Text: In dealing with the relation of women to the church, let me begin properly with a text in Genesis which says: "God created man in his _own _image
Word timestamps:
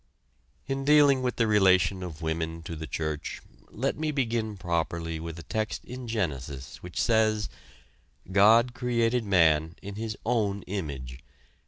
In 0.65 0.83
dealing 0.83 1.21
with 1.21 1.35
the 1.35 1.45
relation 1.45 2.01
of 2.01 2.23
women 2.23 2.63
to 2.63 2.75
the 2.75 2.87
church, 2.87 3.39
let 3.69 3.95
me 3.99 4.09
begin 4.09 4.57
properly 4.57 5.19
with 5.19 5.37
a 5.37 5.43
text 5.43 5.85
in 5.85 6.07
Genesis 6.07 6.77
which 6.77 6.99
says: 6.99 7.49
"God 8.31 8.73
created 8.73 9.23
man 9.23 9.75
in 9.79 9.97
his 9.97 10.17
_own 10.25 10.65
_image 10.65 11.19